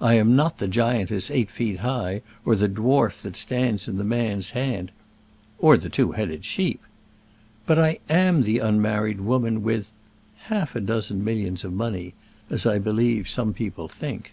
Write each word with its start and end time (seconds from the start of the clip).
I 0.00 0.14
am 0.14 0.34
not 0.34 0.58
the 0.58 0.66
giantess 0.66 1.30
eight 1.30 1.48
feet 1.48 1.78
high, 1.78 2.22
or 2.44 2.56
the 2.56 2.68
dwarf 2.68 3.22
that 3.22 3.36
stands 3.36 3.86
in 3.86 3.98
the 3.98 4.02
man's 4.02 4.50
hand," 4.50 4.90
"Or 5.60 5.76
the 5.76 5.88
two 5.88 6.10
headed 6.10 6.44
sheep" 6.44 6.80
"But 7.66 7.78
I 7.78 8.00
am 8.08 8.42
the 8.42 8.58
unmarried 8.58 9.20
woman 9.20 9.62
with 9.62 9.92
half 10.50 10.74
a 10.74 10.80
dozen 10.80 11.22
millions 11.22 11.62
of 11.62 11.72
money 11.72 12.14
as 12.50 12.66
I 12.66 12.80
believe 12.80 13.28
some 13.28 13.54
people 13.54 13.86
think. 13.86 14.32